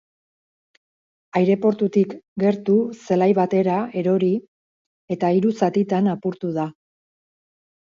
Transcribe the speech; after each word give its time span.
Aireportutik 1.39 2.15
gertu 2.45 2.79
zelai 3.09 3.29
batera 3.41 3.77
erori 4.03 4.31
eta 5.19 5.33
hiru 5.37 5.55
zatitan 5.63 6.13
apurtu 6.17 6.53
da. 6.61 6.69